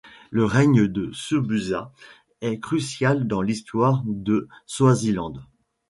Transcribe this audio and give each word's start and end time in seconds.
Le 0.31 0.45
règne 0.45 0.87
de 0.87 1.11
Sobhuza 1.13 1.93
est 2.41 2.59
crucial 2.59 3.27
dans 3.27 3.43
l'histoire 3.43 4.01
du 4.07 4.39
Swaziland. 4.65 5.33